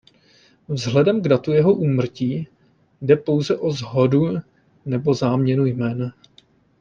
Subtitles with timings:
[0.69, 2.47] Vzhledem k datu jeho úmrtí
[3.01, 4.35] jde pouze o shodu
[4.85, 6.13] nebo záměnu jmen.